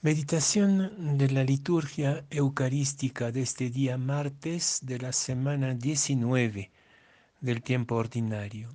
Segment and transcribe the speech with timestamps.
[0.00, 6.70] Meditación de la liturgia eucarística de este día martes de la semana 19
[7.40, 8.68] del tiempo ordinario.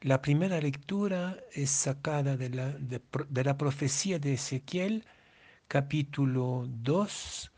[0.00, 5.04] La primera lectura es sacada de la, de, la profecía de Ezequiel,
[5.68, 7.52] capítulo 2,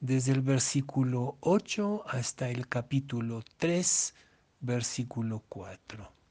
[0.00, 4.14] desde el versículo 8 hasta el capítulo 3,
[4.60, 6.23] versículo 4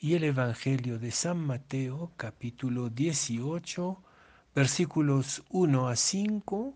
[0.00, 4.00] y el Evangelio de San Mateo capítulo 18
[4.54, 6.74] versículos 1 a 5,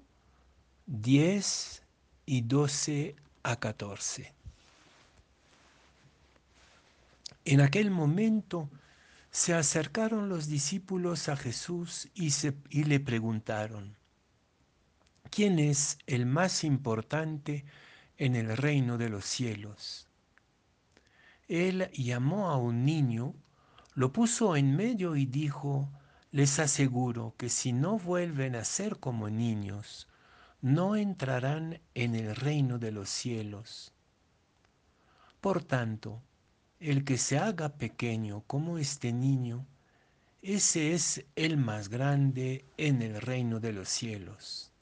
[0.87, 1.83] 10
[2.27, 4.33] y 12 a 14.
[7.45, 8.69] En aquel momento
[9.31, 13.97] se acercaron los discípulos a Jesús y, se, y le preguntaron,
[15.31, 17.65] ¿quién es el más importante
[18.19, 20.09] en el reino de los cielos?
[21.53, 23.35] Él llamó a un niño,
[23.93, 25.91] lo puso en medio y dijo,
[26.31, 30.09] les aseguro que si no vuelven a ser como niños,
[30.63, 33.93] no entrarán en el reino de los cielos.
[35.43, 36.23] Por tanto,
[36.81, 39.67] el que se haga pequeño como este niño,
[40.41, 44.73] ese es el más grande en el reino de los cielos.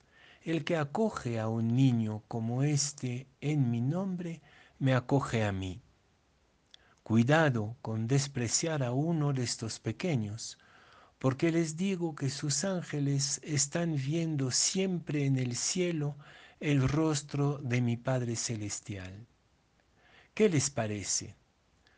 [0.44, 4.40] El que acoge a un niño como este en mi nombre,
[4.78, 5.82] me acoge a mí.
[7.10, 10.58] Cuidado con despreciar a uno de estos pequeños,
[11.18, 16.14] porque les digo que sus ángeles están viendo siempre en el cielo
[16.60, 19.26] el rostro de mi Padre Celestial.
[20.34, 21.34] ¿Qué les parece?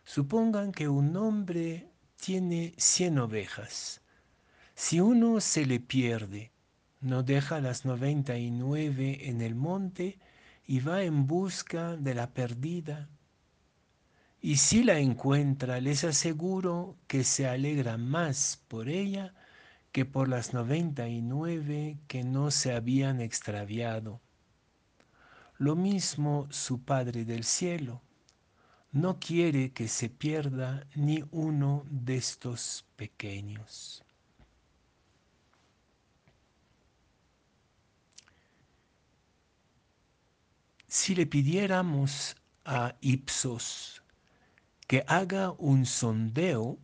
[0.03, 4.01] Supongan que un hombre tiene cien ovejas.
[4.75, 6.53] Si uno se le pierde,
[7.03, 10.19] no deja las noventa y nueve en el monte
[10.67, 13.11] y va en busca de la perdida
[14.45, 19.35] y si la encuentra, les aseguro que se alegra más por ella
[19.93, 24.20] que por las noventa y nueve que no se habían extraviado.
[25.59, 28.03] Lo mismo su Padre del cielo.
[28.91, 34.03] No quiere que se pierda ni uno de estos pequeños.
[40.89, 44.02] Si le pidiéramos a Ipsos
[44.87, 46.79] que haga un sondeo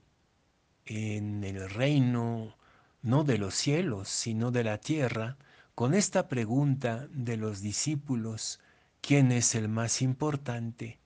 [0.86, 2.56] en el reino
[3.02, 5.36] no de los cielos, sino de la tierra,
[5.74, 8.60] con esta pregunta de los discípulos,
[9.00, 10.98] ¿quién es el más importante?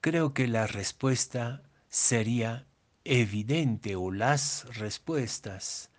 [0.00, 2.66] Creo que la respuesta sería
[3.04, 5.90] evidente o las respuestas.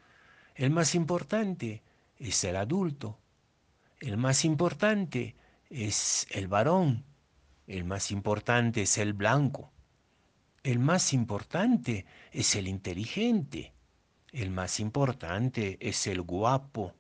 [0.56, 1.82] El más importante
[2.18, 3.18] es el adulto,
[4.00, 5.36] el más importante
[5.70, 7.06] es el varón,
[7.68, 9.72] el más importante es el blanco,
[10.64, 13.74] el más importante es el inteligente.
[14.32, 16.96] El más importante es el guapo.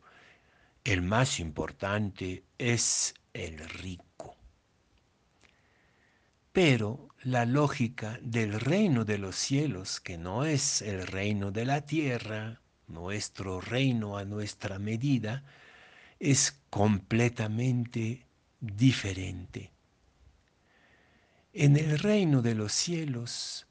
[0.83, 4.35] El más importante es el rico.
[6.51, 11.85] Pero la lógica del reino de los cielos, que no es el reino de la
[11.85, 15.43] tierra, nuestro reino a nuestra medida,
[16.19, 18.25] es completamente
[18.59, 19.71] diferente.
[21.53, 23.65] En el reino de los cielos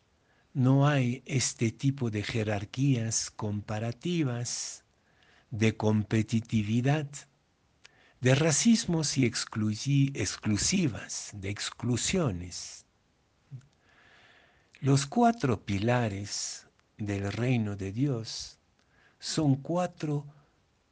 [0.53, 4.83] no hay este tipo de jerarquías comparativas,
[5.53, 7.09] de competitividad,
[8.21, 12.85] de racismos y exclusivas, de exclusiones.
[14.81, 18.59] Los cuatro pilares del reino de Dios
[19.21, 20.27] son cuatro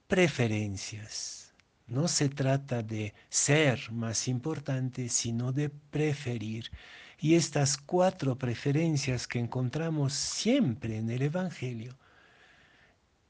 [0.07, 1.46] preferencias
[1.87, 6.71] no se trata de ser más importante, sino de preferir.
[7.19, 11.97] Y estas cuatro preferencias que encontramos siempre en el Evangelio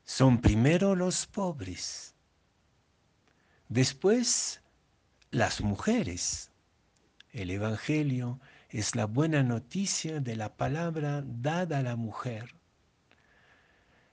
[0.04, 2.14] son primero los pobres,
[3.68, 4.62] después
[5.30, 6.50] las mujeres.
[7.32, 8.40] El Evangelio
[8.70, 12.54] es la buena noticia de la palabra dada a la mujer.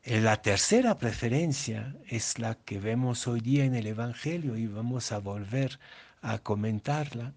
[0.06, 5.14] Eh, la tercera preferencia es la que vemos hoy día en el Evangelio y vamos
[5.14, 5.80] a volver
[6.22, 7.34] a comentarla.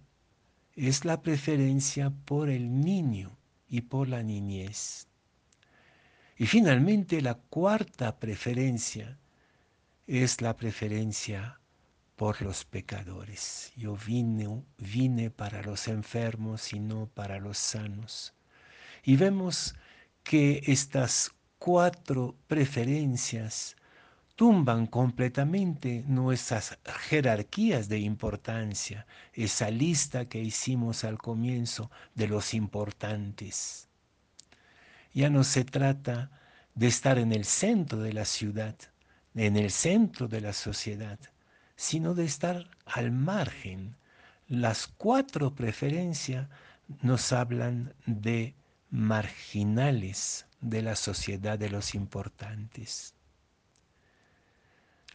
[0.75, 3.37] Es la preferencia por el niño
[3.69, 5.07] y por la niñez.
[6.37, 9.17] Y finalmente la cuarta preferencia
[10.09, 11.61] es la preferencia
[12.17, 13.73] por los pecadores.
[13.77, 18.35] Yo vine, vine para los enfermos y no para los sanos.
[19.05, 19.77] Y vemos
[20.25, 23.77] que estas cuatro preferencias
[24.37, 33.89] tumban completamente nuestras jerarquías de importancia, esa lista que hicimos al comienzo de los importantes.
[35.15, 36.31] Ya no se trata
[36.75, 38.77] de estar en el centro de la ciudad,
[39.35, 41.19] en el centro de la sociedad,
[41.75, 43.97] sino de estar al margen.
[44.49, 46.49] Las cuatro preferencias
[47.01, 48.55] nos hablan de
[48.91, 53.15] marginales de la sociedad de los importantes.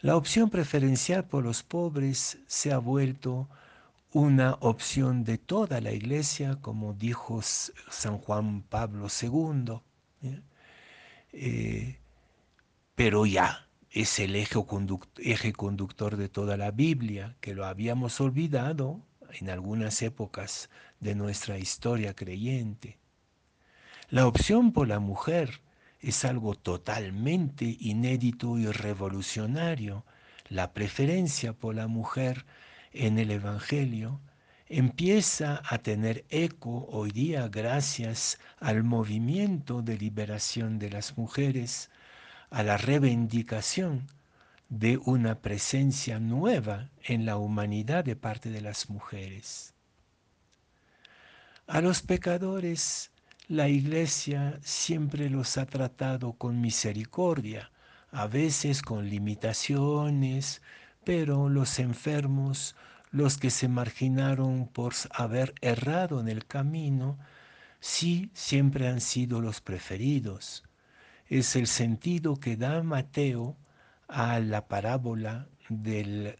[0.01, 3.47] La opción preferencial por los pobres se ha vuelto
[4.13, 9.79] una opción de toda la iglesia, como dijo San Juan Pablo II,
[11.33, 11.99] eh,
[12.95, 14.59] pero ya es el eje,
[15.17, 19.01] eje conductor de toda la Biblia, que lo habíamos olvidado
[19.39, 20.69] en algunas épocas
[20.99, 23.00] de nuestra historia creyente.
[24.11, 25.61] La opción por la mujer
[26.01, 30.05] es algo totalmente inédito y revolucionario.
[30.49, 32.45] La preferencia por la mujer
[32.91, 34.19] en el Evangelio
[34.67, 41.89] empieza a tener eco hoy día gracias al movimiento de liberación de las mujeres,
[42.49, 44.07] a la reivindicación
[44.67, 49.73] de una presencia nueva en la humanidad de parte de las mujeres.
[51.65, 53.10] A los pecadores
[53.51, 57.69] la iglesia siempre los ha tratado con misericordia,
[58.09, 60.61] a veces con limitaciones,
[61.03, 62.77] pero los enfermos,
[63.11, 67.19] los que se marginaron por haber errado en el camino,
[67.81, 70.63] sí siempre han sido los preferidos.
[71.27, 73.57] Es el sentido que da Mateo
[74.07, 76.37] a la parábola del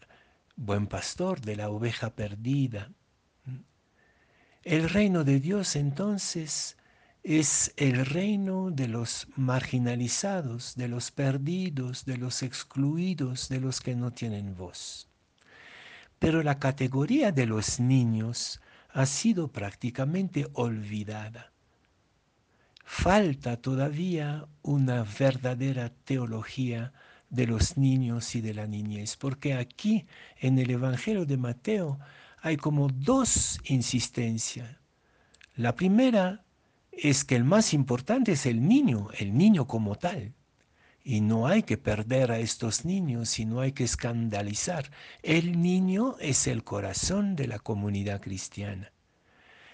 [0.56, 2.90] buen pastor, de la oveja perdida.
[4.62, 6.78] El reino de Dios entonces
[7.22, 13.94] es el reino de los marginalizados, de los perdidos, de los excluidos, de los que
[13.94, 15.08] no tienen voz.
[16.18, 18.60] Pero la categoría de los niños
[18.90, 21.52] ha sido prácticamente olvidada.
[22.84, 26.92] Falta todavía una verdadera teología
[27.30, 30.06] de los niños y de la niñez, porque aquí
[30.38, 31.98] en el Evangelio de Mateo
[32.40, 34.68] hay como dos insistencias.
[35.54, 36.44] La primera
[36.92, 40.34] es que el más importante es el niño, el niño como tal.
[41.04, 44.90] Y no hay que perder a estos niños y no hay que escandalizar.
[45.22, 48.92] El niño es el corazón de la comunidad cristiana.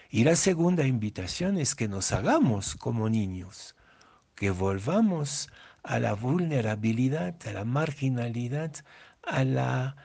[0.09, 3.75] Y la segunda invitación es que nos hagamos como niños,
[4.33, 5.49] que volvamos
[5.83, 8.73] a la vulnerabilidad, a la marginalidad,
[9.21, 9.97] a la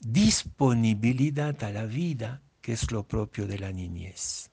[0.00, 4.50] disponibilidad a la vida, que es lo propio de la niñez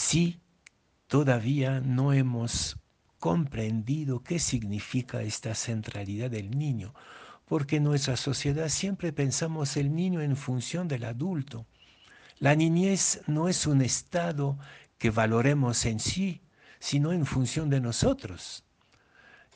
[0.00, 0.40] si
[1.08, 2.78] todavía no hemos
[3.18, 6.94] comprendido qué significa esta centralidad del niño,
[7.44, 11.66] porque en nuestra sociedad siempre pensamos el niño en función del adulto.
[12.38, 14.58] La niñez no es un estado
[14.96, 16.40] que valoremos en sí,
[16.78, 18.64] sino en función de nosotros.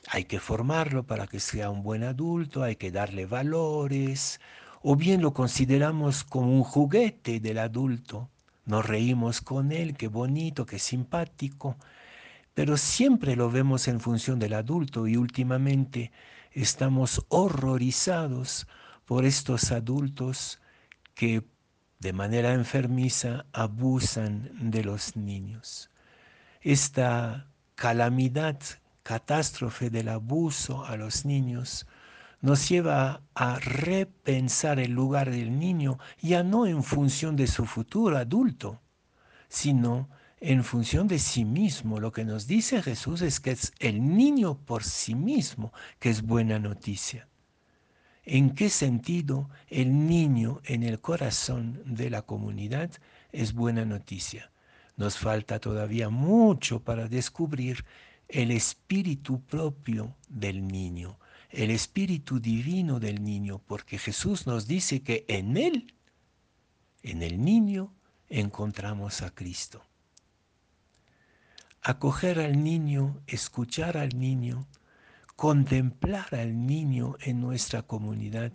[0.09, 4.41] Hay que formarlo para que sea un buen adulto, hay que darle valores,
[4.83, 8.29] o bien lo consideramos como un juguete del adulto
[8.67, 11.77] nos reímos con él, qué bonito, qué simpático,
[12.55, 16.13] pero siempre lo vemos en función del adulto y últimamente
[16.53, 18.67] estamos horrorizados
[19.05, 20.61] por estos adultos
[21.15, 21.45] que
[21.99, 25.91] de manera enfermiza abusan de los niños.
[26.61, 28.59] Esta calamidad,
[29.03, 31.87] catástrofe del abuso a los niños
[32.45, 38.19] nos lleva a repensar el lugar del niño, ya no en función de su futuro
[38.19, 38.83] adulto,
[39.49, 40.11] sino
[40.41, 42.01] en función de sí mismo.
[42.01, 46.21] Lo que nos dice Jesús es que es el niño por sí mismo que es
[46.21, 47.29] buena noticia.
[48.25, 52.91] ¿En qué sentido el niño en el corazón de la comunidad
[53.33, 54.53] es buena noticia?
[54.99, 57.87] Nos falta todavía mucho para descubrir
[58.29, 61.19] el espíritu propio del niño,
[61.55, 65.95] el espíritu divino del niño, porque Jesús nos dice que en él,
[67.03, 67.93] en el niño,
[68.29, 69.85] encontramos a Cristo.
[71.83, 74.67] Acoger al niño, escuchar al niño,
[75.37, 78.53] contemplar al niño en nuestra comunidad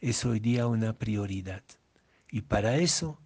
[0.00, 1.62] es hoy día una prioridad.
[2.30, 3.20] Y para eso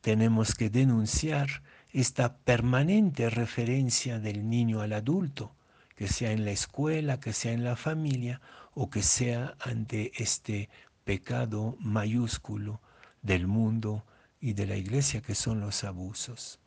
[0.00, 5.54] tenemos que denunciar esta permanente referencia del niño al adulto,
[5.94, 8.40] que sea en la escuela, que sea en la familia
[8.74, 10.68] o que sea ante este
[11.04, 12.80] pecado mayúsculo
[13.22, 14.04] del mundo
[14.40, 16.60] y de la iglesia que son los abusos.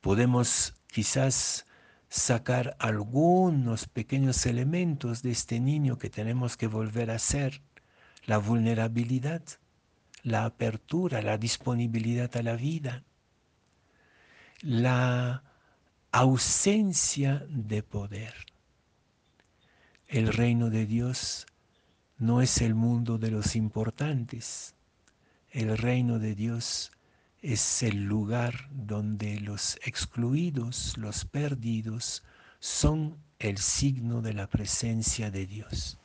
[0.00, 1.66] Podemos quizás
[2.08, 7.62] sacar algunos pequeños elementos de este niño que tenemos que volver a ser,
[8.24, 9.42] la vulnerabilidad,
[10.22, 13.04] la apertura, la disponibilidad a la vida,
[14.60, 15.44] la
[16.12, 18.34] ausencia de poder.
[20.08, 21.46] El reino de Dios
[22.18, 24.74] no es el mundo de los importantes.
[25.50, 26.90] El reino de Dios
[27.42, 32.24] es el lugar donde los excluidos, los perdidos,
[32.58, 35.99] son el signo de la presencia de Dios.